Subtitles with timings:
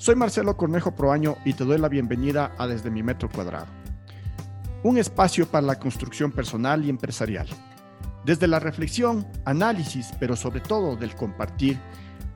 [0.00, 3.66] Soy Marcelo Cornejo Proaño y te doy la bienvenida a Desde mi Metro Cuadrado,
[4.82, 7.46] un espacio para la construcción personal y empresarial.
[8.24, 11.78] Desde la reflexión, análisis, pero sobre todo del compartir,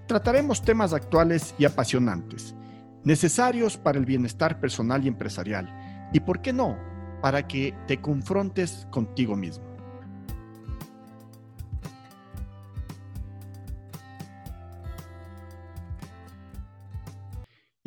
[0.06, 2.54] trataremos temas actuales y apasionantes,
[3.02, 6.76] necesarios para el bienestar personal y empresarial, y por qué no,
[7.22, 9.73] para que te confrontes contigo mismo.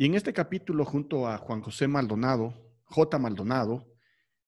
[0.00, 3.18] Y en este capítulo, junto a Juan José Maldonado, J.
[3.18, 3.84] Maldonado,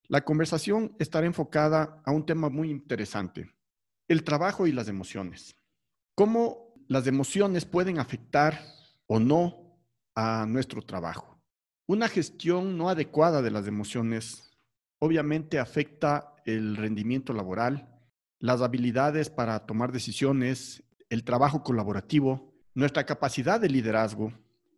[0.06, 3.50] la conversación estará enfocada a un tema muy interesante,
[4.06, 5.56] el trabajo y las emociones.
[6.14, 8.60] ¿Cómo las emociones pueden afectar
[9.08, 9.76] o no
[10.14, 11.42] a nuestro trabajo?
[11.88, 14.56] Una gestión no adecuada de las emociones
[15.00, 17.88] obviamente afecta el rendimiento laboral,
[18.38, 24.32] las habilidades para tomar decisiones, el trabajo colaborativo, nuestra capacidad de liderazgo,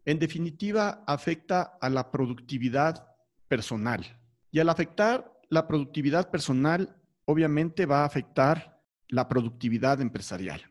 [0.04, 3.06] en definitiva, afecta a la productividad
[3.48, 4.20] personal.
[4.50, 10.62] Y al afectar la productividad personal, obviamente va a afectar la productividad empresarial.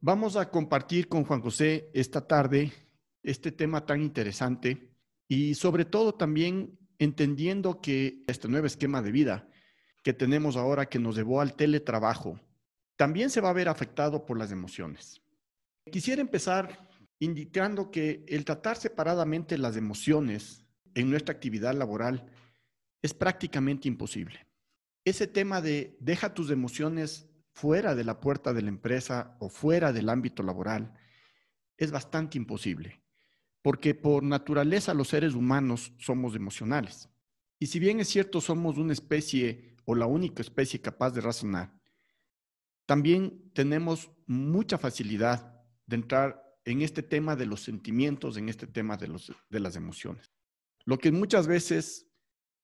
[0.00, 2.72] Vamos a compartir con Juan José esta tarde
[3.22, 4.90] este tema tan interesante
[5.28, 9.48] y sobre todo también entendiendo que este nuevo esquema de vida
[10.02, 12.40] que tenemos ahora que nos llevó al teletrabajo,
[12.96, 15.20] también se va a ver afectado por las emociones.
[15.90, 16.88] Quisiera empezar
[17.22, 22.26] indicando que el tratar separadamente las emociones en nuestra actividad laboral
[23.00, 24.44] es prácticamente imposible.
[25.04, 29.92] Ese tema de deja tus emociones fuera de la puerta de la empresa o fuera
[29.92, 30.94] del ámbito laboral
[31.76, 33.00] es bastante imposible,
[33.62, 37.08] porque por naturaleza los seres humanos somos emocionales.
[37.60, 41.72] Y si bien es cierto somos una especie o la única especie capaz de razonar,
[42.84, 48.96] también tenemos mucha facilidad de entrar en este tema de los sentimientos, en este tema
[48.96, 50.32] de, los, de las emociones.
[50.84, 52.06] Lo que muchas veces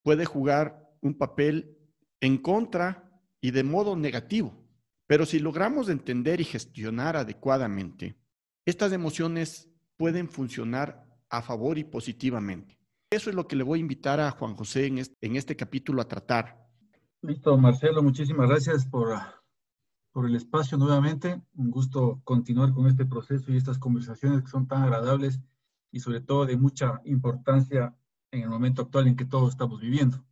[0.03, 1.77] puede jugar un papel
[2.21, 4.65] en contra y de modo negativo.
[5.07, 8.19] Pero si logramos entender y gestionar adecuadamente,
[8.67, 12.79] estas emociones pueden funcionar a favor y positivamente.
[13.11, 15.57] Eso es lo que le voy a invitar a Juan José en este, en este
[15.57, 16.69] capítulo a tratar.
[17.23, 19.17] Listo, Marcelo, muchísimas gracias por
[20.19, 21.41] por el espacio nuevamente.
[21.55, 25.39] Un gusto continuar con este proceso y estas conversaciones que son tan agradables
[25.93, 27.97] y sobre todo de mucha importancia
[28.33, 30.25] en el momento actual en que todos estamos viviendo.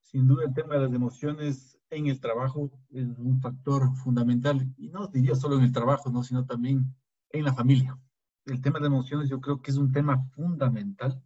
[0.00, 4.88] Sin duda el tema de las emociones en el trabajo es un factor fundamental y
[4.88, 6.24] no diría solo en el trabajo, ¿no?
[6.24, 6.96] sino también
[7.32, 7.98] en la familia.
[8.46, 11.22] El tema de las emociones yo creo que es un tema fundamental,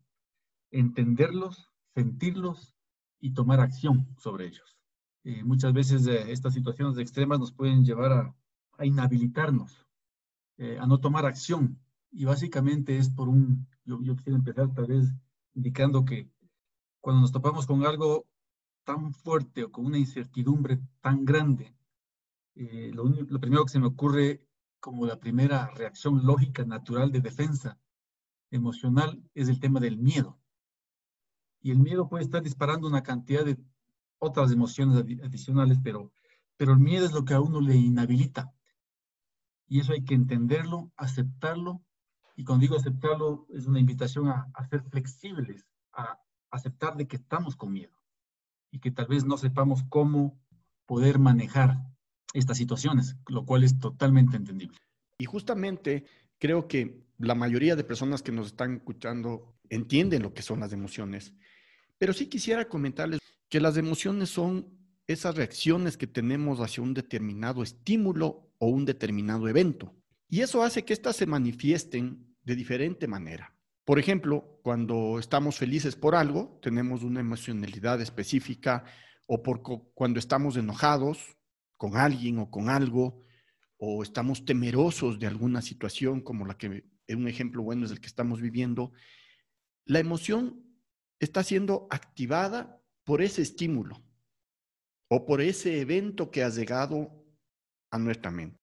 [0.73, 2.75] entenderlos, sentirlos
[3.21, 4.80] y tomar acción sobre ellos.
[5.25, 8.13] Eh, muchas veces eh, estas situaciones extremas nos pueden llevar
[8.79, 9.87] a, inhabilitarnos,
[10.57, 11.79] eh, a no tomar acción.
[12.11, 15.13] Y básicamente es por un, yo, yo quisiera empezar tal vez
[15.55, 16.31] indicando que
[17.01, 18.27] cuando nos topamos con algo
[18.85, 21.75] tan fuerte o con una incertidumbre tan grande,
[22.93, 24.45] lo, lo primero que se me ocurre
[24.81, 27.79] como la primera reacción lógica, natural de defensa
[28.51, 30.39] emocional es el tema del miedo.
[31.63, 33.59] Y el miedo puede estar disparando una cantidad de
[34.21, 36.13] otras emociones adicionales, pero,
[36.57, 38.53] pero el miedo es lo que a uno le inhabilita.
[39.67, 41.83] Y eso hay que entenderlo, aceptarlo.
[42.37, 46.21] Y cuando digo aceptarlo, es una invitación a, a ser flexibles, a
[46.51, 47.97] aceptar de que estamos con miedo
[48.71, 50.39] y que tal vez no sepamos cómo
[50.87, 51.79] poder manejar
[52.35, 54.77] estas situaciones, lo cual es totalmente entendible.
[55.19, 56.05] Y justamente
[56.39, 60.73] creo que la mayoría de personas que nos están escuchando entienden lo que son las
[60.73, 61.35] emociones,
[61.99, 63.20] pero sí quisiera comentarles
[63.51, 69.49] que las emociones son esas reacciones que tenemos hacia un determinado estímulo o un determinado
[69.49, 69.95] evento.
[70.29, 73.57] Y eso hace que éstas se manifiesten de diferente manera.
[73.85, 78.85] Por ejemplo, cuando estamos felices por algo, tenemos una emocionalidad específica,
[79.27, 79.63] o por
[79.95, 81.37] cuando estamos enojados
[81.77, 83.25] con alguien o con algo,
[83.79, 88.07] o estamos temerosos de alguna situación como la que un ejemplo bueno es el que
[88.07, 88.93] estamos viviendo,
[89.85, 90.63] la emoción
[91.19, 94.03] está siendo activada por ese estímulo
[95.09, 97.11] o por ese evento que ha llegado
[97.91, 98.59] a nuestra mente.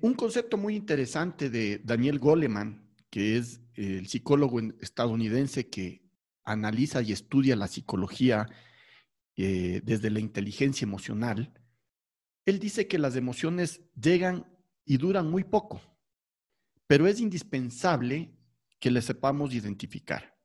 [0.00, 6.02] Un concepto muy interesante de Daniel Goleman, que es el psicólogo estadounidense que
[6.44, 8.46] analiza y estudia la psicología
[9.36, 11.52] eh, desde la inteligencia emocional,
[12.44, 14.46] él dice que las emociones llegan
[14.84, 15.80] y duran muy poco,
[16.86, 18.32] pero es indispensable
[18.78, 20.35] que les sepamos identificar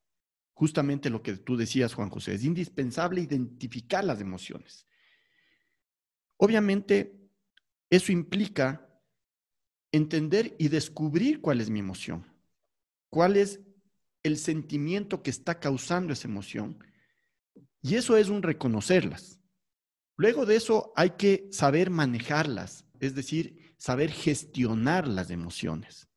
[0.62, 4.86] justamente lo que tú decías, Juan José, es indispensable identificar las emociones.
[6.38, 7.19] Obviamente,
[7.90, 8.88] eso implica
[9.92, 12.31] entender y descubrir cuál es mi emoción,
[13.10, 13.60] cuál es
[14.22, 16.78] el sentimiento que está causando esa emoción.
[17.81, 19.40] Y eso es un reconocerlas.
[20.16, 26.08] Luego de eso hay que saber manejarlas, es decir, saber gestionar las emociones.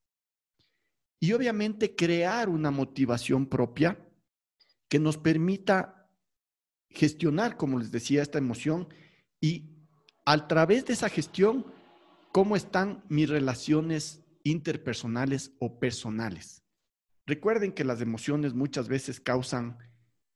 [1.18, 3.98] Y obviamente crear una motivación propia
[4.94, 6.08] que nos permita
[6.88, 8.86] gestionar, como les decía, esta emoción
[9.40, 9.72] y
[10.24, 11.66] a través de esa gestión,
[12.30, 16.62] cómo están mis relaciones interpersonales o personales.
[17.26, 19.78] Recuerden que las emociones muchas veces causan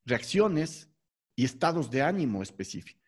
[0.04, 0.90] reacciones
[1.36, 3.00] y estados de ánimo específicos.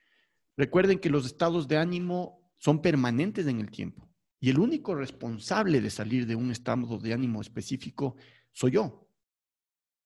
[0.56, 4.08] Recuerden que los estados de ánimo son permanentes en el tiempo
[4.38, 8.14] y el único responsable de salir de un estado de ánimo específico
[8.52, 9.09] soy yo.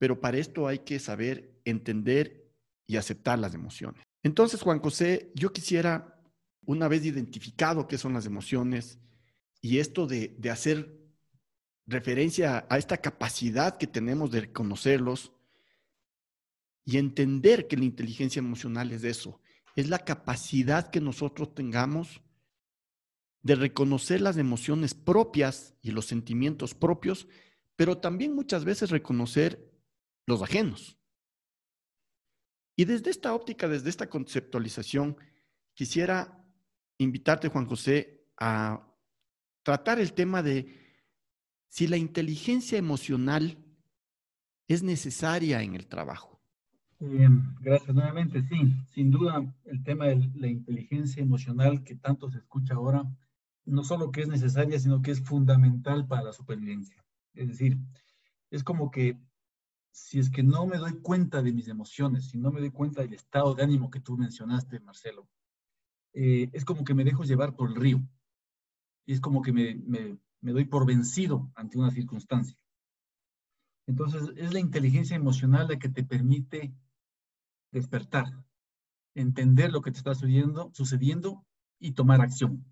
[0.04, 2.52] Pero para esto hay que saber entender
[2.86, 4.04] y aceptar las emociones.
[4.22, 6.20] Entonces, Juan José, yo quisiera,
[6.66, 8.98] una vez identificado qué son las emociones
[9.62, 10.94] y esto de, de hacer
[11.86, 15.32] referencia a esta capacidad que tenemos de reconocerlos
[16.84, 19.40] y entender que la inteligencia emocional es eso,
[19.74, 22.20] es la capacidad que nosotros tengamos
[23.40, 27.26] de reconocer las emociones propias y los sentimientos propios,
[27.74, 29.72] pero también muchas veces reconocer
[30.26, 30.98] los ajenos.
[32.76, 35.16] Y desde esta óptica, desde esta conceptualización,
[35.74, 36.44] quisiera
[36.98, 38.86] invitarte, Juan José, a
[39.62, 40.84] tratar el tema de
[41.68, 43.58] si la inteligencia emocional
[44.68, 46.40] es necesaria en el trabajo.
[47.60, 48.42] Gracias nuevamente.
[48.42, 53.04] Sí, sin duda el tema de la inteligencia emocional que tanto se escucha ahora,
[53.66, 57.04] no solo que es necesaria, sino que es fundamental para la supervivencia.
[57.34, 57.78] Es decir,
[58.50, 59.18] es como que
[59.94, 63.00] si es que no me doy cuenta de mis emociones, si no me doy cuenta
[63.00, 65.28] del estado de ánimo que tú mencionaste, Marcelo,
[66.12, 68.02] eh, es como que me dejo llevar por el río.
[69.06, 72.58] Y es como que me, doy por vencido ante una circunstancia.
[73.86, 76.74] Entonces, es la inteligencia emocional la que te permite
[77.70, 78.26] despertar,
[79.14, 81.46] entender lo que te está sucediendo,
[81.78, 82.64] y tomar acción.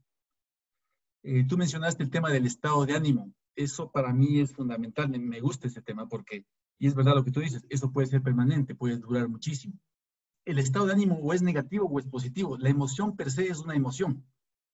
[1.22, 3.32] Eh, tú mencionaste el tema del estado de ánimo.
[3.54, 5.08] Eso para mí es fundamental.
[5.08, 6.46] Me, me, gusta ese tema porque,
[6.82, 9.78] y es verdad lo que tú dices, eso puede ser permanente, puede durar muchísimo.
[10.44, 12.58] El estado de ánimo o es negativo o es positivo.
[12.58, 14.26] La emoción per se es una emoción.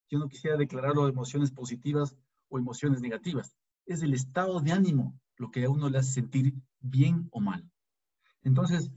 [0.09, 2.15] Yo no quisiera declararlo de emociones positivas
[2.47, 3.55] o emociones negativas.
[3.85, 7.69] Es el estado de ánimo lo que a uno le hace sentir bien o mal.
[8.41, 8.89] Entonces,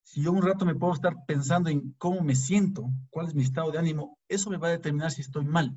[0.00, 3.42] si yo un rato me puedo estar pensando en cómo me siento, cuál es mi
[3.42, 5.76] estado de ánimo, eso me va a determinar si estoy mal.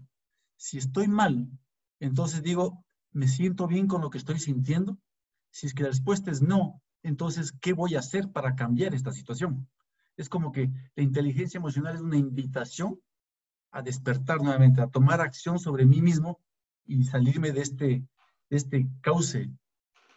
[0.55, 1.51] Si estoy mal,
[1.99, 4.97] entonces digo, ¿me siento bien con lo que estoy sintiendo?
[5.51, 9.11] Si es que la respuesta es no, entonces, ¿qué voy a hacer para cambiar esta
[9.11, 9.67] situación?
[10.17, 12.99] Es como que la inteligencia emocional es una invitación
[13.71, 16.39] a despertar nuevamente, a tomar acción sobre mí mismo
[16.85, 17.85] y salirme de este,
[18.49, 19.49] de este cauce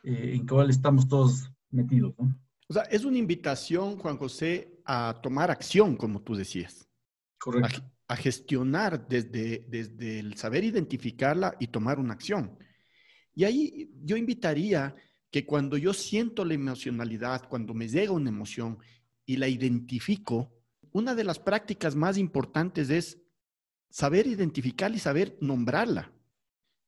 [0.02, 2.14] eh, en cual estamos todos metidos.
[2.18, 2.34] ¿no?
[2.68, 6.88] O sea, es una invitación, Juan José, a tomar acción, como tú decías.
[7.38, 7.82] Correcto.
[8.08, 12.58] A, gestionar desde, desde el saber identificarla y tomar una acción.
[13.34, 14.94] Y ahí yo invitaría
[15.32, 18.78] que cuando yo siento la emocionalidad, cuando me llega una emoción
[19.24, 20.52] y la identifico,
[20.92, 23.18] una de las prácticas más importantes es
[23.88, 26.12] saber identificarla y saber nombrarla.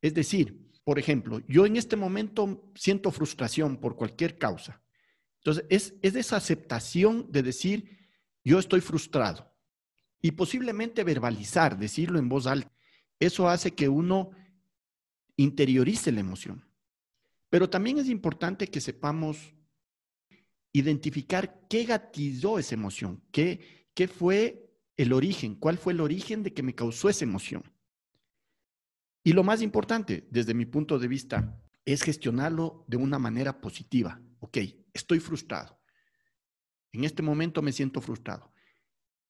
[0.02, 4.82] Es decir, por ejemplo, yo en este momento siento frustración por cualquier causa.
[5.38, 7.98] Entonces, es, es esa aceptación de decir,
[8.44, 9.50] yo estoy frustrado.
[10.20, 12.70] Y posiblemente verbalizar, decirlo en voz alta.
[13.18, 14.32] Eso hace que uno
[15.36, 16.73] interiorice la emoción.
[17.54, 19.54] Pero también es importante que sepamos
[20.72, 26.64] identificar qué gatilló esa emoción, qué, fue el origen, cuál fue el origen de que
[26.64, 27.62] me causó esa emoción.
[29.22, 34.20] Y lo más importante, desde mi punto de vista, es gestionarlo de una manera positiva.
[34.40, 34.58] Ok,
[34.92, 35.78] estoy frustrado.
[36.90, 38.52] En este momento me siento frustrado.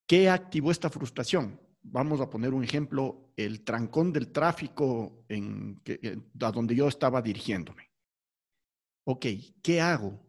[0.07, 1.61] ¿Qué activó esta frustración?
[1.83, 7.93] Vamos a poner un ejemplo, el trancón del tráfico a donde yo estaba dirigiéndome.
[9.05, 9.27] Ok,
[9.61, 10.19] ¿qué hago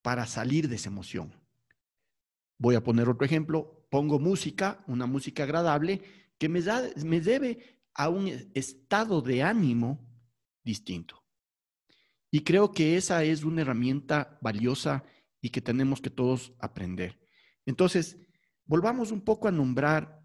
[0.00, 1.34] para salir de esa emoción?
[2.56, 6.02] Voy a poner otro ejemplo, pongo música, una música agradable,
[6.38, 10.08] que me, da, me debe a un estado de ánimo
[10.64, 11.22] distinto.
[12.30, 15.04] Y creo que esa es una herramienta valiosa
[15.40, 17.20] y que tenemos que todos aprender.
[17.66, 18.16] Entonces,
[18.64, 20.22] volvamos un poco a nombrar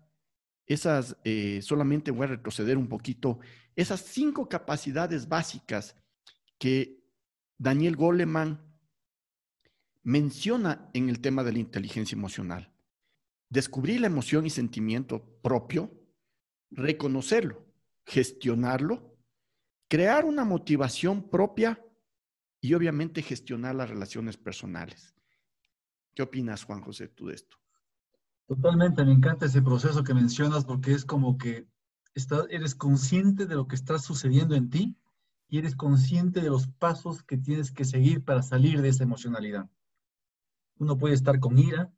[0.67, 3.39] esas, eh, solamente voy a retroceder un poquito,
[3.75, 5.95] esas cinco capacidades básicas
[6.59, 6.96] que
[7.57, 8.61] Daniel Goleman
[10.03, 12.71] menciona en el tema de la inteligencia emocional.
[13.49, 15.91] Descubrir la emoción y sentimiento propio,
[16.69, 17.65] reconocerlo,
[18.05, 19.17] gestionarlo,
[19.87, 21.83] crear una motivación propia
[22.61, 25.15] y obviamente gestionar las relaciones personales.
[26.13, 27.57] ¿Qué opinas, Juan José, tú de esto?
[28.47, 31.67] Totalmente, me encanta ese proceso que mencionas porque es como que
[32.49, 34.97] eres consciente de lo que está sucediendo en ti
[35.47, 39.69] y eres consciente de los pasos que tienes que seguir para salir de esa emocionalidad.
[40.77, 41.91] Uno puede estar con ira,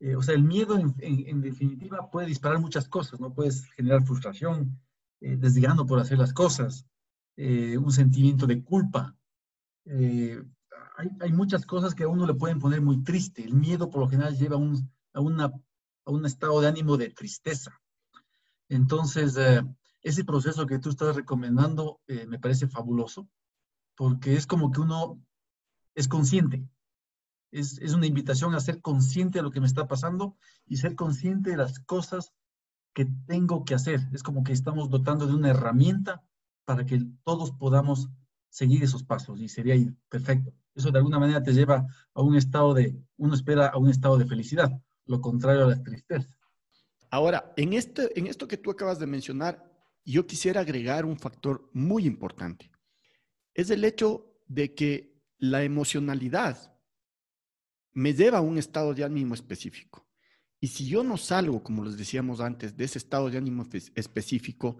[0.00, 3.34] eh, o sea, el miedo en, definitiva puede disparar muchas cosas, ¿no?
[3.34, 4.80] Puedes generar frustración,
[5.20, 5.38] eh,
[5.86, 6.86] por hacer las cosas,
[7.36, 9.14] eh, un sentimiento de culpa.
[9.84, 10.42] Eh,
[10.96, 13.44] hay, hay, muchas cosas que a uno le pueden poner muy triste.
[13.44, 17.10] El miedo por lo general lleva un, a, una, a un estado de ánimo de
[17.10, 17.78] tristeza.
[18.68, 19.36] Entonces,
[20.02, 23.28] ese proceso que tú estás recomendando me parece fabuloso,
[23.96, 25.20] porque es como que uno
[25.94, 26.66] es consciente,
[27.50, 30.94] es, es, una invitación a ser consciente de lo que me está pasando y ser
[30.94, 32.32] consciente de las cosas
[32.94, 34.00] que tengo que hacer.
[34.12, 36.22] Es como que estamos dotando de una herramienta
[36.64, 38.08] para que todos podamos
[38.48, 39.74] seguir esos pasos y sería
[40.08, 40.52] perfecto.
[40.74, 44.18] Eso de alguna manera te lleva a un estado de, uno espera a un estado
[44.18, 44.70] de felicidad,
[45.06, 46.36] lo contrario a la tristeza.
[47.10, 49.69] Ahora, en, este, en esto que tú acabas de mencionar,
[50.04, 52.70] yo quisiera agregar un factor muy importante.
[53.54, 56.76] Es el hecho de que la emocionalidad
[57.92, 60.06] me lleva a un estado de ánimo específico.
[60.60, 64.76] Y si yo no salgo, como les decíamos antes, de ese estado de ánimo específico,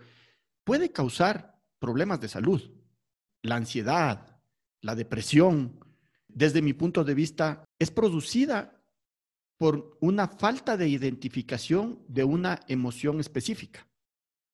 [0.65, 2.61] puede causar problemas de salud.
[3.43, 4.41] La ansiedad,
[4.83, 5.81] la depresión,
[6.29, 8.83] desde mi punto de vista, es producida
[9.57, 13.90] por una falta de identificación de una emoción específica.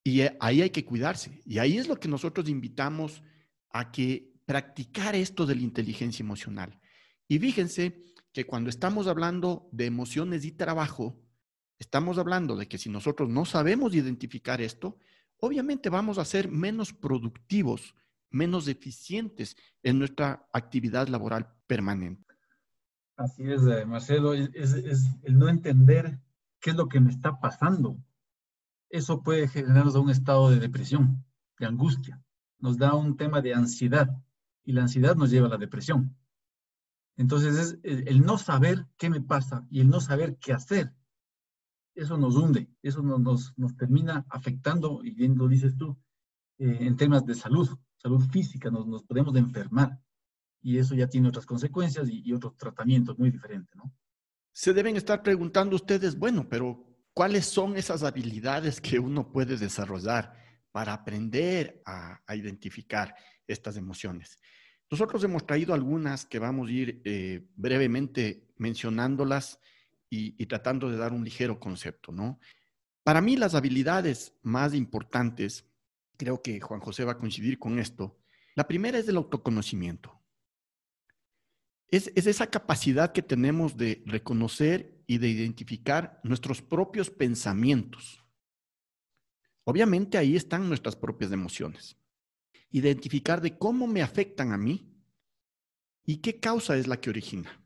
[0.07, 1.43] Y eh, ahí hay que cuidarse.
[1.45, 3.25] Y ahí es lo que nosotros invitamos
[3.71, 6.81] a que practicar esto de la inteligencia emocional.
[7.27, 11.21] Y fíjense que cuando estamos hablando de emociones y trabajo,
[11.81, 14.97] estamos hablando de que si nosotros no sabemos identificar esto,
[15.41, 17.97] obviamente vamos a ser menos productivos,
[18.31, 22.33] menos eficientes en nuestra actividad laboral permanente.
[23.17, 26.21] Así es, eh, Marcelo, es, es, el no entender
[26.61, 27.99] qué es lo que me está pasando.
[28.89, 31.25] Eso puede generarnos un estado de depresión,
[31.59, 32.23] de angustia.
[32.59, 34.09] Nos da un tema de ansiedad
[34.65, 36.17] y la ansiedad nos lleva a la depresión.
[37.17, 40.93] Entonces, es el, no saber qué me pasa y el no saber qué hacer,
[41.95, 45.97] eso nos hunde, eso nos, nos, termina afectando, y bien lo dices tú,
[46.59, 49.99] eh, en temas de salud, salud física, nos, nos, podemos enfermar.
[50.61, 53.93] Y eso ya tiene otras consecuencias y, y otros tratamientos muy diferentes, ¿no?
[54.53, 56.86] Se deben estar preguntando ustedes, bueno, pero
[57.17, 60.35] ¿cuáles son esas habilidades que uno puede desarrollar
[60.71, 64.39] para aprender a, identificar estas emociones?
[64.91, 69.59] Nosotros hemos traído algunas que vamos a ir eh, brevemente mencionándolas
[70.11, 72.39] y, y, tratando de dar un ligero concepto, ¿no?
[73.03, 75.65] Para mí las habilidades más importantes,
[76.19, 78.19] creo que Juan José va a coincidir con esto,
[78.55, 80.21] la primera es el autoconocimiento.
[81.89, 88.25] Es, es esa capacidad que tenemos de reconocer y de identificar nuestros propios pensamientos.
[89.65, 91.97] Obviamente ahí están nuestras propias emociones
[92.71, 94.93] identificar de cómo me afectan a mí
[96.05, 97.61] y qué causa es la que origina.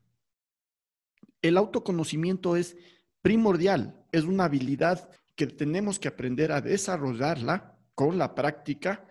[1.43, 2.77] El autoconocimiento es
[3.23, 9.07] primordial, es una habilidad que tenemos que aprender a desarrollarla con la práctica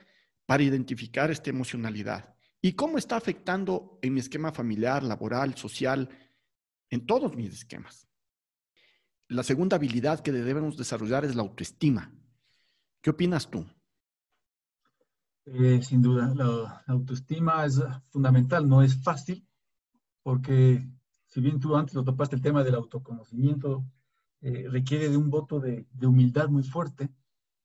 [0.45, 6.09] para identificar esta emocionalidad y cómo está afectando en mi esquema familiar, laboral, social,
[6.89, 8.08] en todos mis esquemas.
[9.29, 12.11] La segunda habilidad que debemos desarrollar es la autoestima.
[12.99, 13.63] ¿Qué opinas tú?
[15.45, 19.47] Eh, sin duda, la, autoestima es fundamental, no es fácil,
[20.23, 20.83] porque
[21.27, 23.85] si bien tú antes lo topaste el tema del autoconocimiento,
[24.41, 27.11] eh, requiere de un voto de, humildad muy fuerte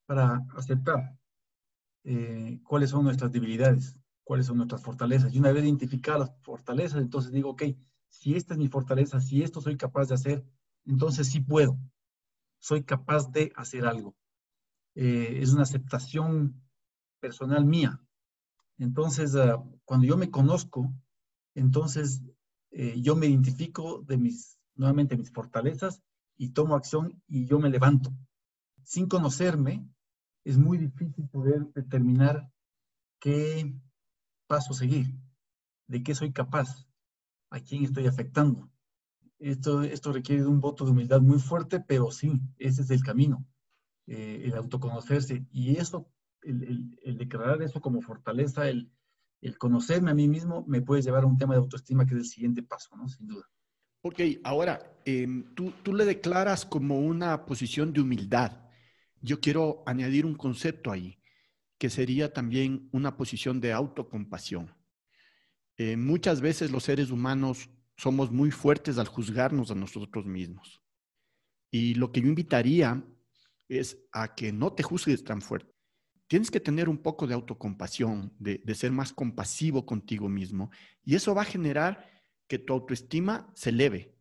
[0.04, 1.16] para aceptar
[2.04, 5.32] eh, cuáles son nuestras debilidades, cuáles son nuestras fortalezas.
[5.32, 7.62] Y una vez identificadas las fortalezas, entonces digo, ok,
[8.06, 10.44] si esta es mi fortaleza, si esto soy capaz de hacer,
[10.86, 11.78] entonces sí puedo,
[12.58, 14.16] soy capaz de hacer algo.
[14.94, 16.62] es una aceptación
[17.20, 18.00] personal mía.
[18.78, 20.92] Entonces, ah, cuando yo me conozco,
[21.54, 22.22] entonces
[22.70, 26.02] eh, yo me identifico de mis, nuevamente, mis fortalezas
[26.36, 28.12] y tomo acción y yo me levanto.
[28.82, 29.88] Sin conocerme,
[30.44, 32.50] es muy difícil poder determinar
[33.20, 33.74] qué
[34.46, 35.14] paso seguir,
[35.86, 36.86] de qué soy capaz,
[37.50, 38.70] a quién estoy afectando.
[39.38, 43.02] Esto, esto requiere de un voto de humildad muy fuerte, pero sí, ese es el
[43.02, 43.46] camino,
[44.06, 45.46] eh, el autoconocerse.
[45.50, 46.08] Y eso
[46.44, 48.90] el, declarar eso como fortaleza, el,
[49.58, 52.26] conocerme a mí mismo, me puede llevar a un tema de autoestima que es el
[52.26, 53.08] siguiente paso, ¿no?
[53.08, 53.44] Sin duda.
[54.00, 58.52] Ok, ahora, em, tú, tú le declaras como una posición de humildad.
[59.20, 61.18] Yo quiero añadir un concepto ahí,
[61.78, 64.74] que sería también una posición de autocompasión.
[65.76, 70.82] Eh, muchas veces los seres humanos somos muy fuertes al juzgarnos a nosotros mismos.
[71.70, 73.04] Y lo que yo invitaría
[73.68, 75.72] es a que no te juzgues tan fuerte.
[76.26, 80.70] Tienes que tener un poco de autocompasión, de, de ser más compasivo contigo mismo.
[81.04, 82.08] Y eso va a generar
[82.48, 84.16] que tu autoestima se eleve,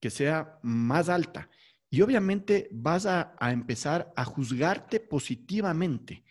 [0.00, 1.50] que sea más alta.
[1.90, 6.24] Y obviamente vas a, a, empezar a juzgarte positivamente,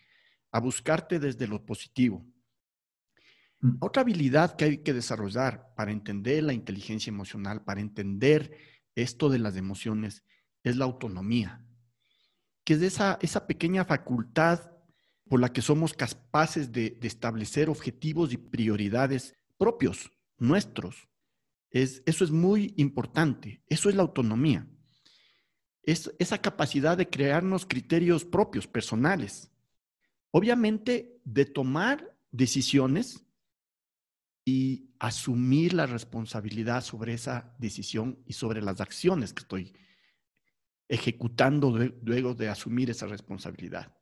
[0.52, 2.24] a buscarte desde lo positivo.
[3.60, 3.76] Mm.
[3.80, 8.56] Otra habilidad que hay que desarrollar para entender la inteligencia emocional, para entender
[8.94, 10.24] esto de las emociones,
[10.62, 11.64] es la autonomía,
[12.64, 14.72] que es esa, esa pequeña facultad
[15.28, 21.08] por la que somos capaces de, establecer objetivos y prioridades propios, nuestros.
[21.70, 24.66] Es, eso es muy importante, eso es la autonomía.
[25.82, 29.50] Es esa capacidad de crearnos criterios propios, personales.
[30.30, 33.27] Obviamente, de tomar decisiones
[34.48, 39.74] y asumir la responsabilidad sobre esa decisión y sobre las acciones que estoy
[40.88, 43.92] ejecutando luego de asumir esa responsabilidad.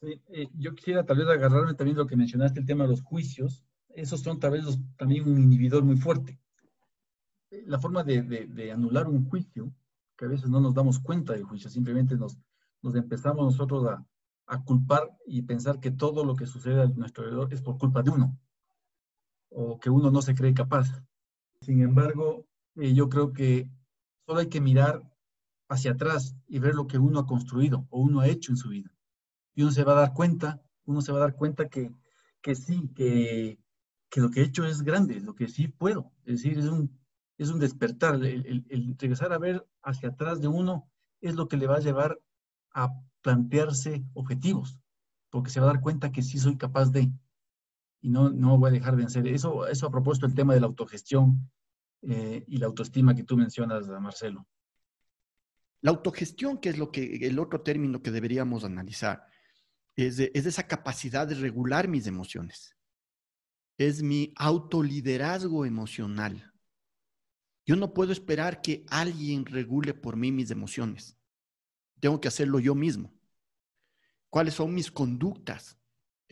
[0.00, 3.66] Eh, yo quisiera tal vez agarrarme también lo que mencionaste, el tema de los juicios.
[3.90, 4.64] Esos son tal vez
[4.96, 6.40] también un inhibidor muy fuerte.
[7.66, 9.74] La forma de, anular un juicio,
[10.16, 12.38] que a veces no nos damos cuenta del juicio, simplemente nos,
[12.82, 14.02] empezamos nosotros a,
[14.46, 18.02] a culpar y pensar que todo lo que sucede a nuestro alrededor es por culpa
[18.02, 18.38] de uno
[19.54, 20.88] o que uno no se cree capaz.
[21.60, 23.68] Sin embargo, eh, yo creo que
[24.26, 25.02] solo hay que mirar
[25.68, 28.68] hacia atrás y ver lo que uno ha construido o uno ha hecho en su
[28.68, 28.92] vida.
[29.54, 31.92] Y uno se va a dar cuenta, uno se va a dar cuenta que,
[32.40, 33.58] que sí, que,
[34.10, 36.12] que lo que he hecho es grande, lo que sí puedo.
[36.24, 36.98] Es decir, es un,
[37.38, 38.14] es un despertar.
[38.16, 40.90] El, el, regresar a ver hacia atrás de uno
[41.20, 42.20] es lo que le va a llevar
[42.74, 42.90] a
[43.22, 44.78] plantearse objetivos,
[45.30, 47.12] porque se va a dar cuenta que sí soy capaz de,
[48.02, 49.26] y no, no voy a dejar de hacer.
[49.28, 51.48] Eso, eso a propósito el tema de la autogestión
[52.02, 54.46] eh, y la autoestima que tú mencionas, Marcelo.
[55.80, 59.24] La autogestión, que es lo que, el otro término que deberíamos analizar,
[59.94, 62.76] es es esa capacidad de regular mis emociones.
[63.78, 66.52] Es mi autoliderazgo emocional.
[67.64, 71.16] Yo no puedo esperar que alguien regule por mí mis emociones.
[72.00, 73.12] Tengo que hacerlo yo mismo.
[74.28, 75.78] ¿Cuáles son mis conductas?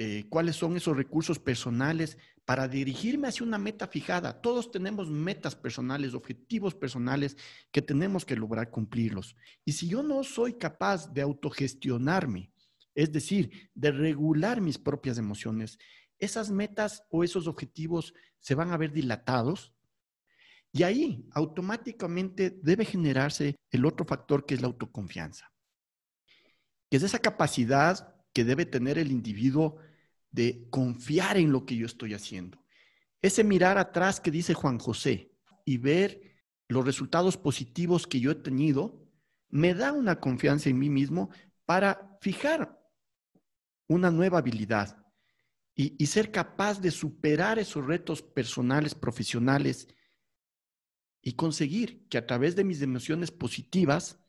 [0.02, 4.40] Eh, cuáles son esos recursos personales para dirigirme hacia una meta fijada.
[4.40, 7.36] Todos tenemos metas personales, objetivos personales
[7.70, 9.36] que tenemos que lograr cumplirlos.
[9.62, 12.50] Y si yo no soy capaz de autogestionarme,
[12.94, 15.78] es decir, de regular mis propias emociones,
[16.18, 19.74] esas metas o esos objetivos se van a ver dilatados.
[20.72, 25.52] Y ahí automáticamente debe generarse el otro factor que es la autoconfianza,
[26.88, 29.78] que es esa capacidad que debe tener el individuo
[30.30, 32.62] de confiar en lo que yo estoy haciendo.
[33.22, 35.32] Ese mirar atrás que dice Juan José
[35.64, 36.22] y ver
[36.68, 39.06] los resultados positivos que yo he tenido,
[39.48, 41.30] me da una confianza en mí mismo
[41.66, 42.80] para fijar
[43.88, 44.96] una nueva habilidad
[45.74, 49.88] y, ser capaz de superar esos retos personales, profesionales
[51.22, 54.20] y conseguir que a través de mis emociones positivas,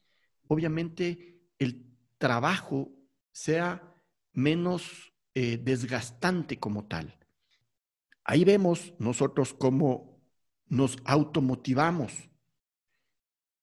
[0.47, 1.85] obviamente el
[2.17, 2.91] trabajo
[3.33, 3.95] sea
[4.31, 7.17] menos eh, desgastante como tal.
[8.23, 10.21] Ahí vemos nosotros cómo
[10.67, 12.29] nos automotivamos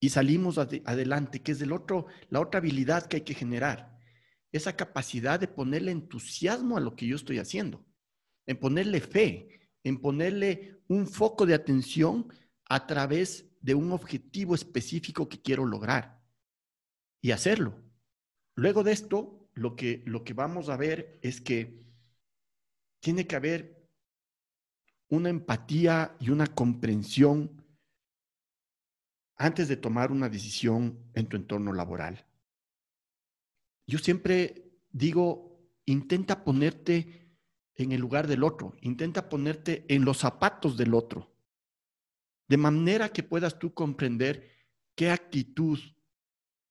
[0.01, 3.99] y salimos adelante, que es el otro, la otra habilidad que hay que generar,
[4.53, 7.85] esa capacidad de ponerle entusiasmo a lo que yo estoy haciendo,
[8.47, 12.33] en ponerle fe, en ponerle un foco de atención
[12.69, 16.21] a través de un objetivo específico que quiero lograr
[17.21, 17.83] y hacerlo.
[18.55, 21.85] Luego de esto, lo que, lo que vamos a ver es que
[23.01, 23.89] tiene que haber
[25.09, 27.65] una empatía y una comprensión
[29.37, 32.25] antes de tomar una decisión en tu entorno laboral.
[33.87, 37.37] Yo siempre digo, intenta ponerte
[37.75, 41.33] en el lugar del otro, intenta ponerte en los zapatos del otro,
[42.49, 44.51] de manera que puedas tú comprender
[44.95, 45.79] qué actitud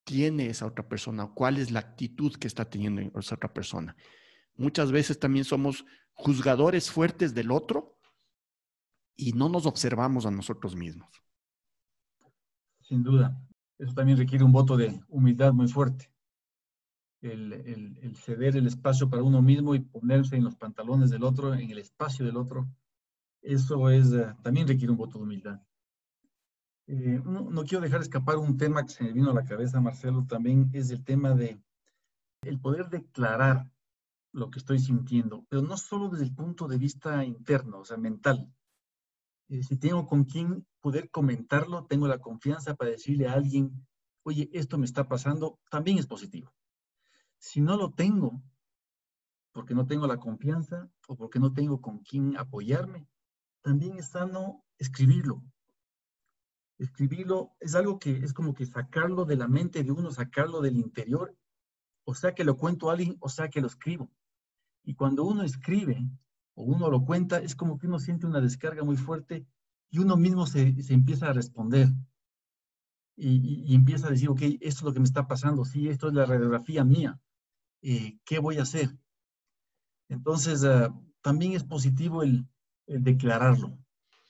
[0.07, 3.93] tiene esa otra persona, cuál es la actitud que está teniendo esa otra persona.
[4.55, 7.99] Muchas veces también somos juzgadores fuertes del otro
[9.17, 11.09] y no nos observamos a nosotros mismos.
[12.79, 13.37] Sin duda.
[13.77, 16.09] Eso también requiere un voto de humildad muy fuerte.
[17.19, 21.69] El, ceder el espacio para uno mismo y ponerse en los pantalones del otro, en
[21.69, 22.65] el espacio del otro,
[23.41, 25.59] eso es, eh, también requiere un voto de humildad.
[26.89, 30.25] Eh, no, quiero dejar escapar un tema que se me vino a la cabeza, Marcelo,
[30.25, 31.61] también es el tema de
[32.43, 33.69] el poder declarar
[34.31, 37.97] lo que estoy sintiendo, pero no solo desde el punto de vista interno, o sea,
[37.97, 38.49] mental,
[39.49, 43.85] eh, si tengo con quién poder comentarlo, tengo la confianza para decirle a alguien,
[44.23, 46.53] oye, esto me está pasando, también es positivo.
[47.37, 48.41] Si no lo tengo,
[49.51, 53.07] porque no tengo la confianza o porque no tengo con quién apoyarme,
[53.61, 55.43] también es sano escribirlo.
[56.77, 60.77] Escribirlo es algo que es como que sacarlo de la mente de uno, sacarlo del
[60.77, 61.35] interior,
[62.05, 64.11] o sea que lo cuento a alguien, o sea que lo escribo.
[64.83, 66.07] Y cuando uno escribe
[66.55, 69.45] o uno lo cuenta, es como que uno siente una descarga muy fuerte
[69.89, 71.89] y uno mismo se, empieza a responder.
[73.15, 76.13] Y, empieza a decir, ok, esto es lo que me está pasando, sí, esto es
[76.13, 77.19] la radiografía mía,
[77.81, 78.95] eh, ¿qué voy a hacer?
[80.07, 82.47] Entonces, ah, también es positivo el,
[82.85, 83.77] declararlo,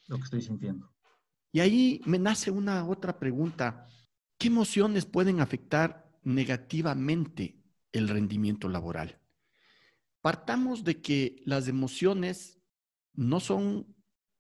[0.08, 0.92] lo que estoy sintiendo.
[1.52, 3.88] Y ahí me nace una otra pregunta.
[4.38, 9.20] ¿Qué emociones pueden afectar negativamente el rendimiento laboral?
[10.22, 12.60] Partamos de que las emociones
[13.14, 13.96] no son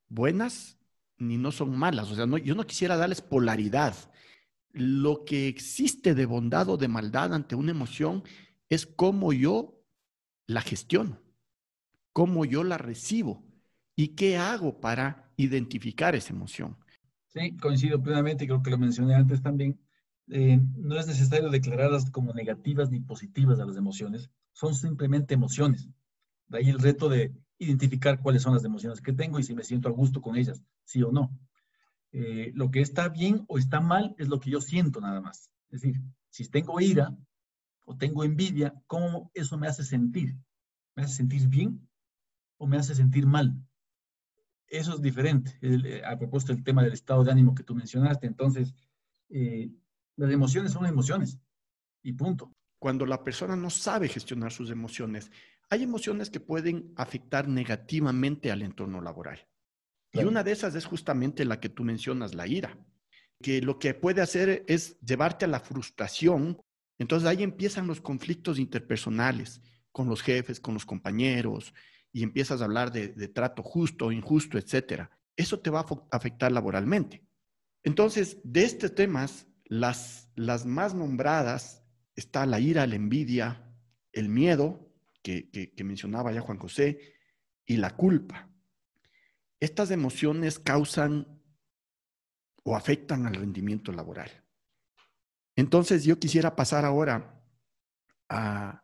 [0.09, 0.77] buenas
[1.17, 2.11] ni no son malas.
[2.11, 3.95] O sea, yo no quisiera darles polaridad.
[4.71, 8.23] Lo que existe de bondad o de maldad ante una emoción
[8.69, 9.81] es cómo yo
[10.45, 11.19] la gestiono
[12.17, 13.45] cómo yo la recibo
[13.95, 16.75] y qué hago para identificar esa emoción.
[17.27, 19.79] Sí, coincido plenamente, creo que lo mencioné antes también.
[20.29, 25.89] Eh, no es necesario declararlas como negativas ni positivas a las emociones, son simplemente emociones.
[26.47, 29.63] De ahí el reto de identificar cuáles son las emociones que tengo y si me
[29.63, 31.37] siento a gusto con ellas, sí o no.
[32.11, 35.51] Eh, lo que está bien o está mal es lo que yo siento nada más.
[35.69, 37.15] Es decir, si tengo ira
[37.85, 40.35] o tengo envidia, ¿cómo eso me hace sentir?
[40.95, 41.87] ¿Me hace sentir bien
[42.57, 43.55] o me hace sentir mal.
[44.67, 45.57] Eso es diferente.
[45.61, 48.73] Eh, a propósito del tema del estado de ánimo que tú mencionaste, entonces,
[49.29, 49.69] eh,
[50.15, 51.39] las emociones son emociones
[52.03, 52.51] y punto.
[52.79, 55.31] Cuando la persona no sabe gestionar sus emociones,
[55.69, 59.47] hay emociones que pueden afectar negativamente al entorno laboral.
[60.13, 62.77] Y una de esas es justamente la que tú mencionas, la ira,
[63.41, 66.59] que lo que puede hacer es llevarte a la frustración.
[66.97, 71.73] Entonces ahí empiezan los conflictos interpersonales con los jefes, con los compañeros,
[72.17, 76.51] y empiezas a hablar de, trato justo o injusto, etcétera, eso te va a afectar
[76.51, 77.23] laboralmente.
[77.83, 81.83] Entonces, de estos temas, las, las más nombradas
[82.15, 83.71] está la ira, la envidia,
[84.13, 87.13] el miedo, que, que, mencionaba ya Juan José,
[87.67, 88.49] y la culpa.
[89.59, 91.39] Estas emociones causan
[92.63, 94.31] o afectan al rendimiento laboral.
[95.55, 97.43] Entonces, yo quisiera pasar ahora
[98.27, 98.81] a,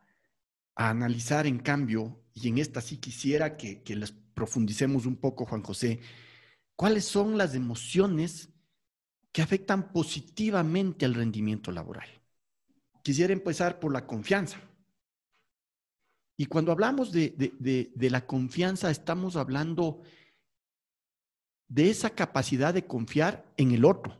[0.74, 5.62] a analizar, en cambio, y en esta sí quisiera que, les profundicemos un poco, Juan
[5.62, 6.00] José,
[6.76, 8.50] cuáles son las emociones
[9.32, 12.08] que afectan positivamente al rendimiento laboral.
[13.02, 14.60] Quisiera empezar por la confianza.
[16.36, 20.02] Y cuando hablamos de, la confianza, estamos hablando
[21.68, 24.16] de esa capacidad de confiar en el otro,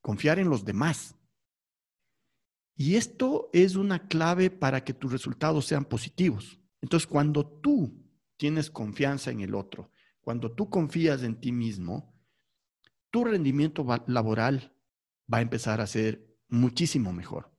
[0.00, 1.15] confiar en los demás.
[2.76, 6.60] Y esto es una clave para que tus resultados sean positivos.
[6.82, 8.04] Entonces, cuando tú
[8.36, 12.14] tienes confianza en el otro, cuando tú confías en ti mismo,
[13.10, 14.72] tu rendimiento laboral
[15.32, 17.50] va a empezar a ser muchísimo mejor.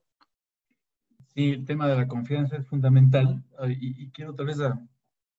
[1.33, 4.57] Sí, el tema de la confianza es fundamental y, quiero tal vez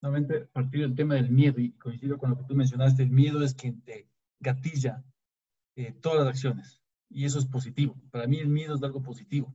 [0.00, 3.42] nuevamente partir del tema del miedo y coincido con lo que tú mencionaste, el miedo
[3.42, 4.08] es quien te
[4.40, 5.04] gatilla
[5.76, 7.96] eh, todas las acciones y eso es positivo.
[8.10, 9.54] Para mí el miedo es algo positivo,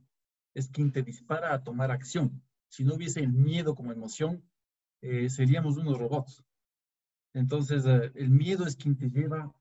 [0.54, 2.42] es quien te dispara a tomar acción
[2.74, 4.42] si no hubiese el miedo como emoción,
[5.00, 6.44] eh, seríamos unos robots.
[7.32, 9.54] Entonces, eh, el miedo es quien te lleva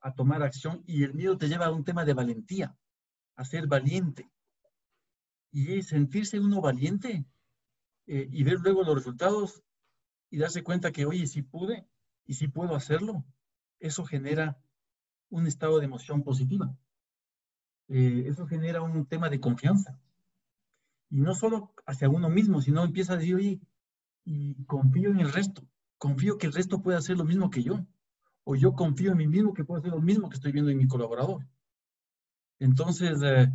[0.00, 2.76] a tomar acción y el miedo te lleva a un tema de valentía,
[3.34, 4.30] a ser valiente.
[5.50, 7.24] Y sentirse uno valiente
[8.06, 9.64] eh, y ver luego los resultados
[10.30, 11.88] y darse cuenta que, oye, si pude
[12.24, 13.24] y si puedo hacerlo,
[13.80, 14.62] eso genera
[15.28, 16.72] un estado de emoción positiva.
[17.88, 20.00] eso genera un tema de confianza.
[21.10, 23.60] Y no solo hacia uno mismo, sino empieza a decir, oye,
[24.24, 25.62] y confío en el resto,
[25.98, 27.84] confío que el resto puede hacer lo mismo que yo,
[28.44, 30.78] o yo confío en mí mismo que puedo hacer lo mismo que estoy viendo en
[30.78, 31.46] mi colaborador.
[32.58, 33.52] Entonces, eh,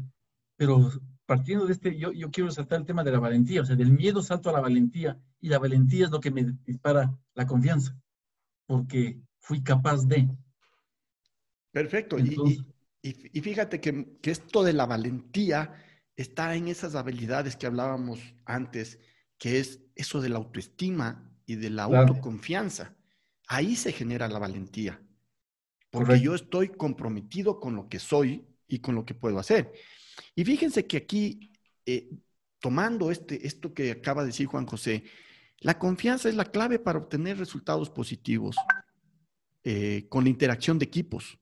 [0.57, 0.91] pero
[1.25, 3.91] partiendo de este, yo, yo quiero saltar el tema de la valentía, o sea, del
[3.91, 7.97] miedo salto a la valentía, y la valentía es lo que me dispara la confianza,
[8.65, 10.29] porque fui capaz de.
[11.71, 12.65] Perfecto, y,
[13.01, 15.73] y, fíjate que, que esto de la valentía
[16.15, 18.99] está en esas habilidades que hablábamos antes,
[19.37, 22.95] que es eso de la autoestima y de la autoconfianza.
[23.47, 25.01] Ahí se genera la valentía,
[25.89, 29.71] porque yo estoy comprometido con lo que soy y con lo que puedo hacer.
[30.33, 31.51] Y fíjense que aquí,
[31.85, 32.09] eh,
[32.59, 35.03] tomando este, esto que acaba de decir Juan José,
[35.59, 38.55] la confianza es la clave para obtener resultados positivos.
[39.67, 41.39] eh, con la interacción de equipos,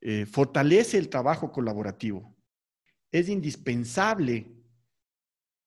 [0.00, 2.34] eh, fortalece el trabajo colaborativo.
[3.12, 4.50] Es indispensable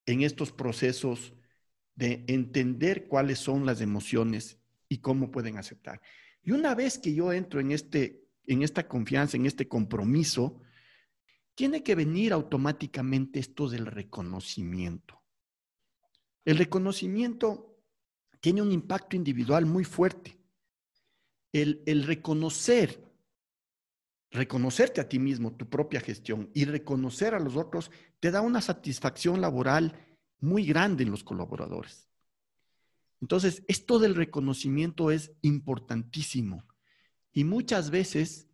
[0.04, 1.32] en estos procesos
[1.94, 6.00] de entender cuáles son las emociones y cómo pueden aceptar.
[6.42, 10.60] Y una vez que yo entro en, este, en esta confianza, en este compromiso,
[11.54, 15.22] tiene que venir automáticamente esto del reconocimiento.
[16.44, 17.82] El reconocimiento
[18.40, 20.38] tiene un impacto individual muy fuerte.
[21.50, 23.02] El, el, reconocer,
[24.30, 28.60] reconocerte a ti mismo, tu propia gestión y reconocer a los otros, te da una
[28.60, 29.94] satisfacción laboral
[30.40, 32.08] muy grande en los colaboradores.
[33.20, 36.64] Entonces, esto del reconocimiento es importantísimo.
[37.32, 38.48] Y muchas veces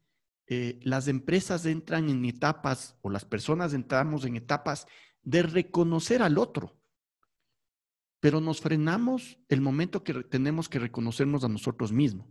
[0.47, 4.87] eh, las empresas entran en etapas o las personas entramos en etapas
[5.23, 6.77] de reconocer al otro,
[8.21, 12.27] pero nos frenamos el momento que tenemos que reconocernos a nosotros mismos.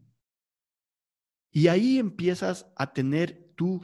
[1.52, 3.82] Y ahí empiezas a tener tú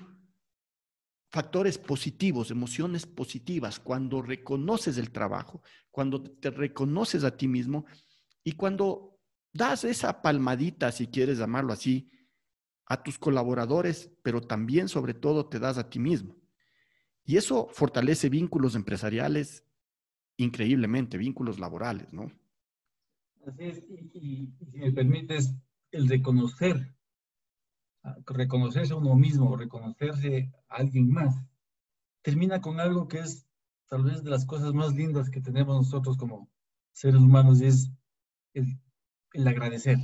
[1.29, 7.85] factores positivos, emociones positivas, cuando reconoces el trabajo, cuando te reconoces a ti mismo
[8.43, 9.19] y cuando
[9.51, 12.09] das esa palmadita, si quieres llamarlo así,
[12.85, 16.37] a tus colaboradores, pero también sobre todo te das a ti mismo.
[17.25, 19.65] Y eso fortalece vínculos empresariales
[20.37, 22.31] increíblemente, vínculos laborales, ¿no?
[23.45, 25.53] Así es, y, si me permites,
[25.91, 26.95] el reconocer,
[28.25, 31.35] reconocerse a uno mismo, reconocerse a alguien más,
[32.21, 33.47] termina con algo que es
[33.87, 36.49] tal vez de las cosas más lindas que tenemos nosotros como
[36.91, 37.91] seres humanos, y es
[38.53, 39.97] el, agradecer.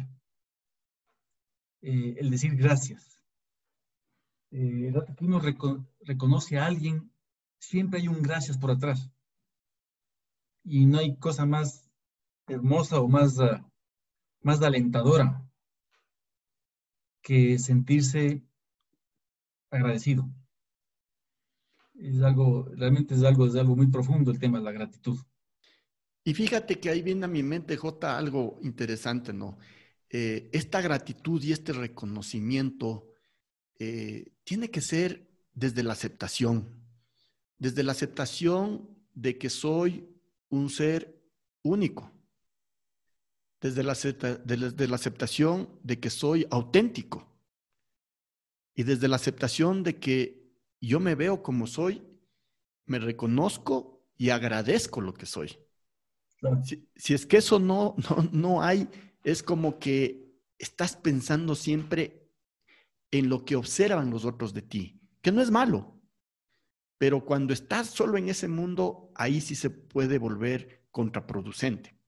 [1.82, 3.22] Eh, el decir gracias.
[4.52, 5.42] Eh, el que uno
[6.02, 7.12] reconoce a alguien,
[7.60, 9.10] siempre hay un gracias por atrás.
[10.63, 11.89] Y no hay cosa más
[12.48, 13.60] hermosa o más, uh,
[14.42, 15.44] más alentadora
[17.24, 18.44] que sentirse
[19.72, 20.30] agradecido.
[21.96, 25.18] Es algo, realmente es algo, es algo muy profundo el tema de la gratitud.
[26.24, 29.58] Y fíjate que ahí viene a mi mente, J, algo interesante, ¿no?
[30.10, 33.08] Eh, esta gratitud y este reconocimiento
[33.80, 36.70] eh, tiene que ser desde la aceptación,
[37.58, 40.08] desde la aceptación de que soy
[40.50, 41.20] un ser
[41.64, 42.12] único,
[43.63, 47.26] desde la, desde la aceptación de que soy auténtico
[48.76, 52.04] y desde la aceptación de que yo me veo como soy,
[52.86, 55.58] me reconozco y agradezco lo que soy.
[56.65, 58.89] Si, si, es que eso no, no, no hay
[59.23, 62.30] es como que estás pensando siempre
[63.12, 66.02] en lo que observan los otros de ti, que no es malo,
[66.97, 72.03] pero cuando estás solo en ese mundo, ahí sí se puede volver contraproducente.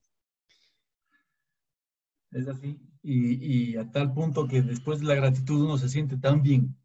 [2.35, 6.41] Es así, y, a tal punto que después de la gratitud uno se siente tan
[6.41, 6.75] bien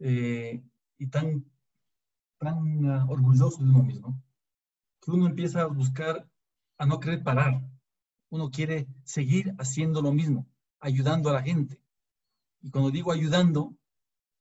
[0.00, 0.64] eh,
[0.98, 1.44] y tan,
[2.38, 4.20] tan ah, orgulloso de uno mismo,
[5.00, 6.28] que uno empieza a buscar
[6.76, 7.64] a no querer parar,
[8.30, 10.48] uno quiere seguir haciendo lo mismo,
[10.80, 11.80] ayudando a la gente.
[12.62, 13.76] Y cuando digo ayudando,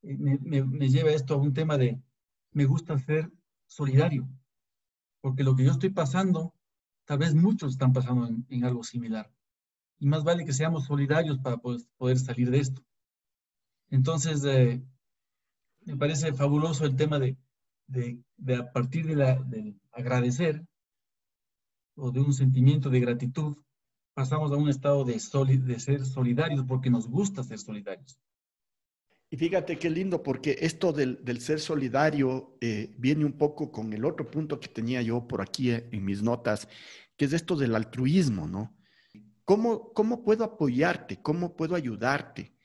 [0.01, 2.01] eh, me, lleva esto a un tema de,
[2.53, 3.31] me gusta ser
[3.67, 4.27] solidario,
[5.21, 6.55] porque lo que yo estoy pasando,
[7.05, 9.31] tal vez muchos están pasando en, algo similar.
[10.03, 12.83] Y más vale que seamos solidarios para poder, salir de esto.
[13.89, 14.83] Entonces, eh,
[15.85, 17.37] me parece fabuloso el tema de,
[17.87, 20.67] de, a partir de, la, de agradecer
[21.95, 23.55] o de un sentimiento de gratitud,
[24.13, 28.19] pasamos a un estado de, de ser solidarios porque nos gusta ser solidarios.
[29.29, 34.03] Y fíjate qué lindo, porque esto del, ser solidario eh, viene un poco con el
[34.03, 36.67] otro punto que tenía yo por aquí eh, en mis notas,
[37.15, 38.83] que es esto del altruismo, ¿no?
[39.45, 41.21] ¿Cómo, puedo apoyarte?
[41.21, 42.56] ¿Cómo puedo ayudarte?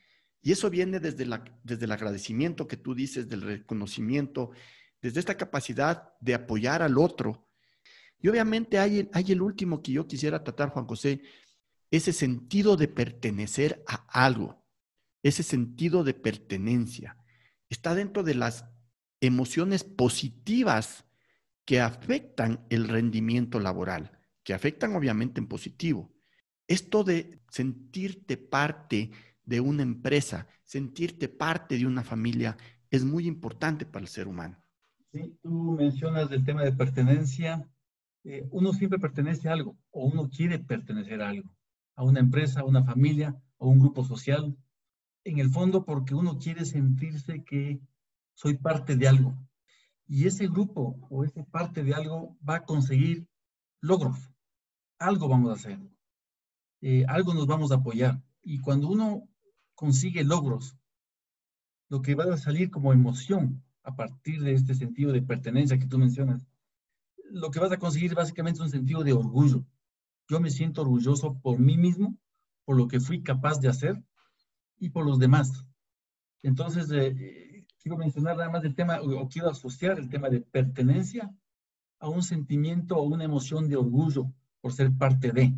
[0.41, 4.51] Y eso viene desde, la, desde el agradecimiento que tú dices, del reconocimiento,
[5.01, 7.49] desde esta capacidad de apoyar al otro,
[8.21, 11.21] y obviamente hay, hay el último que yo quisiera tratar, Juan José,
[11.91, 14.65] ese sentido de pertenecer a algo,
[15.23, 17.17] ese sentido de pertenencia.
[17.69, 18.65] Está dentro de las
[19.21, 21.05] emociones positivas
[21.65, 26.11] que afectan el rendimiento laboral, que afectan obviamente en positivo.
[26.69, 29.11] Esto de sentirte parte
[29.43, 32.55] de una empresa, sentirte parte de una familia,
[32.89, 34.57] es muy importante para el ser humano.
[35.11, 37.67] Sí, tú mencionas el tema de pertenencia
[38.23, 41.49] eh, uno siempre pertenece a algo o uno quiere pertenecer a algo,
[41.95, 44.55] a una empresa, a una familia o un grupo social.
[45.23, 47.79] En el fondo porque uno quiere sentirse que
[48.33, 49.35] soy parte de algo.
[50.07, 53.27] Y ese grupo o esa parte de algo va a conseguir
[53.81, 54.17] logros.
[54.97, 55.79] Algo vamos a hacer.
[56.81, 58.21] Eh, algo nos vamos a apoyar.
[58.41, 59.27] Y cuando uno
[59.75, 60.75] consigue logros,
[61.89, 65.87] lo que va a salir como emoción a partir de este sentido de pertenencia que
[65.87, 66.47] tú mencionas,
[67.31, 69.65] lo que vas a conseguir básicamente es un sentido de orgullo.
[70.27, 72.17] Yo me siento orgulloso por mí mismo,
[72.65, 74.03] por lo que fui capaz de hacer
[74.77, 75.65] y por los demás.
[76.43, 81.33] Entonces, eh, quiero mencionar nada más el tema, o quiero asociar el tema de pertenencia
[81.99, 85.53] a un sentimiento o una emoción de orgullo por ser parte de.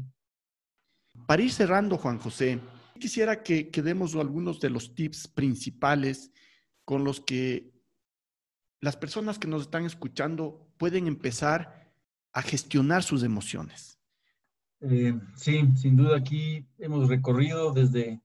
[1.32, 2.60] Para ir cerrando, Juan José,
[3.00, 6.30] quisiera que, que demos algunos de los tips principales
[6.84, 7.72] con los que
[8.82, 11.96] las personas que nos están escuchando pueden empezar
[12.34, 13.98] a gestionar sus emociones.
[14.82, 18.22] Eh, sí, sin duda aquí hemos recorrido desde,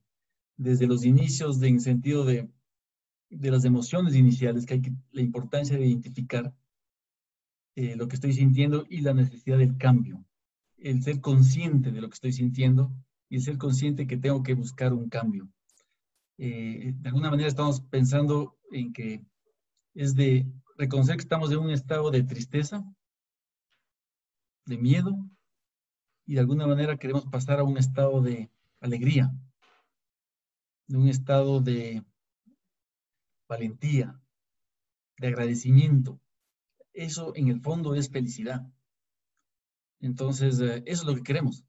[0.57, 2.51] desde los inicios de, en sentido de,
[3.31, 6.53] de las emociones iniciales, que hay que, la importancia de identificar
[7.77, 10.26] eh, lo que estoy sintiendo y la necesidad del cambio.
[10.79, 12.93] El ser consciente de lo que estoy sintiendo
[13.29, 15.49] y el ser consciente que tengo que buscar un cambio.
[16.39, 19.25] Eh, de alguna manera estamos pensando en que
[19.95, 22.85] es de reconocer que estamos en un estado de tristeza,
[24.67, 25.17] de miedo,
[26.27, 29.33] y de alguna manera queremos pasar a un estado de alegría,
[30.89, 32.05] de un estado de
[33.49, 34.21] valentía,
[35.19, 36.21] de agradecimiento.
[36.93, 38.67] Eso en el fondo es felicidad.
[40.01, 41.65] Entonces, eh, eso es lo que queremos.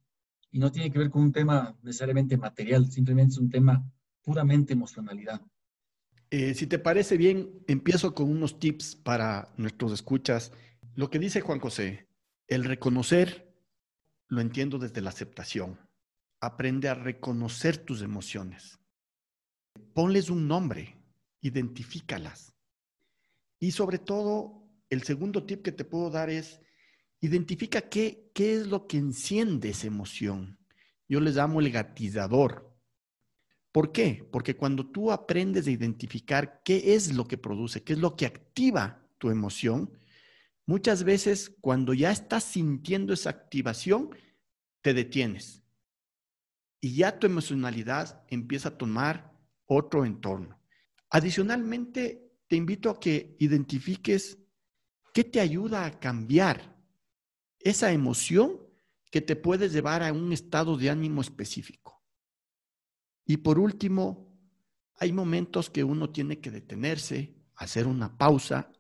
[0.52, 3.84] Y no tiene que ver con un tema necesariamente material, simplemente es un tema
[4.24, 5.42] puramente emocionalidad.
[6.30, 10.52] Eh, si te parece bien, empiezo con unos tips para nuestros escuchas.
[10.96, 12.08] Lo que dice Juan José,
[12.48, 13.48] el reconocer
[14.28, 15.80] lo entiendo desde la aceptación.
[16.42, 18.80] Aprende a reconocer tus emociones.
[19.94, 20.98] Ponles un nombre,
[21.42, 22.54] identifícalas.
[23.60, 26.62] Y sobre todo, el segundo tip que te puedo dar es,
[27.20, 30.58] identifica qué, qué es lo que enciende esa emoción.
[31.08, 32.76] Yo les llamo el gatizador.
[33.72, 34.28] ¿Por qué?
[34.32, 38.26] Porque cuando tú aprendes a identificar qué es lo que produce, qué es lo que
[38.26, 39.98] activa tu emoción,
[40.66, 44.10] muchas veces cuando ya estás sintiendo esa activación,
[44.82, 45.64] te detienes.
[46.82, 49.34] Y ya tu emocionalidad empieza a tomar
[49.66, 50.60] otro entorno.
[51.10, 54.38] Adicionalmente, te invito a que identifiques
[55.14, 56.77] qué te ayuda a cambiar
[57.60, 58.60] esa emoción
[59.12, 62.04] que te puede llevar a un estado de ánimo específico.
[63.26, 64.28] Y por último,
[65.00, 68.72] hay momentos que uno tiene que detenerse, hacer una pausa,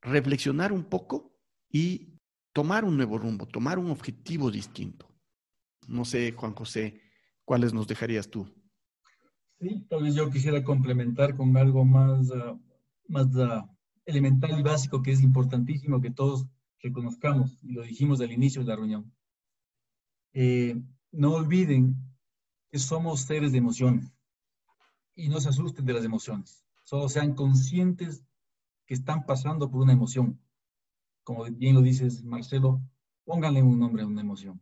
[0.00, 1.36] reflexionar un poco
[1.68, 2.18] y
[2.52, 5.08] tomar un nuevo rumbo, tomar un objetivo distinto.
[5.86, 7.00] No sé, Juan José,
[7.44, 8.46] ¿cuáles nos dejarías tú?
[9.60, 12.56] Sí, tal vez yo quisiera complementar con algo más, ah,
[13.08, 13.68] más ah,
[14.06, 16.46] elemental y básico que es importantísimo que todos
[16.80, 19.12] reconozcamos, y lo dijimos al inicio de la reunión.
[20.32, 20.80] Eh,
[21.12, 21.96] no olviden
[22.70, 24.12] que somos seres de emociones
[25.14, 26.64] y no se asusten de las emociones.
[26.84, 28.24] Solo sean conscientes
[28.86, 30.40] que están pasando por una emoción.
[31.24, 32.80] Como bien lo dices, Marcelo,
[33.24, 34.60] pónganle un nombre a una emoción.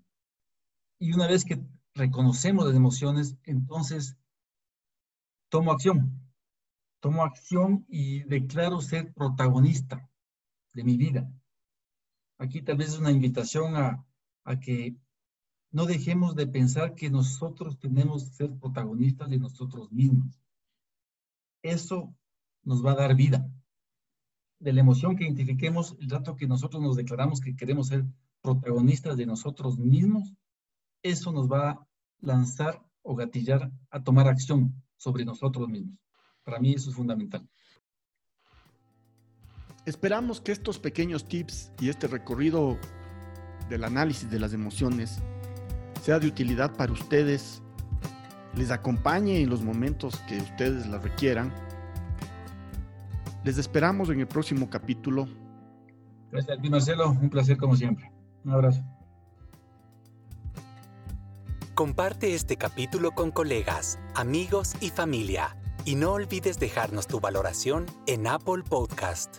[0.99, 4.17] Y una vez que reconocemos las emociones, entonces
[5.49, 6.21] tomo acción.
[7.01, 10.11] Tomo acción y declaro ser protagonista
[10.73, 11.31] de mi vida.
[12.39, 14.05] Aquí tal vez es una invitación a,
[14.61, 14.97] que
[15.71, 20.39] no dejemos de pensar que nosotros tenemos que ser protagonistas de nosotros mismos.
[21.63, 22.15] Eso
[22.63, 23.51] nos va a dar vida.
[24.59, 28.05] De la emoción que identifiquemos, el rato que nosotros nos declaramos que queremos ser
[28.41, 30.33] protagonistas de nosotros mismos,
[31.03, 31.87] eso nos va a
[32.21, 35.99] lanzar o gatillar a tomar acción sobre nosotros mismos.
[36.43, 37.49] Para mí eso es fundamental.
[39.87, 42.77] Esperamos que estos pequeños tips y este recorrido
[43.71, 45.21] del análisis de las emociones
[46.03, 47.63] sea de utilidad para ustedes,
[48.57, 51.53] les acompañe en los momentos que ustedes la requieran.
[53.45, 55.29] Les esperamos en el próximo capítulo.
[56.33, 57.11] Gracias a ti, Marcelo.
[57.11, 58.11] Un placer como siempre.
[58.45, 58.83] Un abrazo.
[61.75, 65.57] Comparte este capítulo con colegas, amigos y familia.
[65.85, 69.37] Y no olvides dejarnos tu valoración en Apple Podcast.